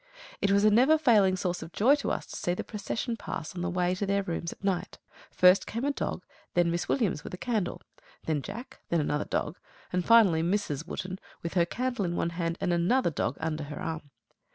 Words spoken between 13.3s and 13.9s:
under her